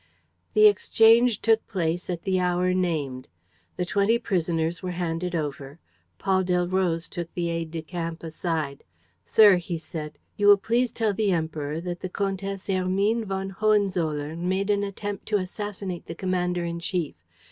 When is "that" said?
11.81-11.99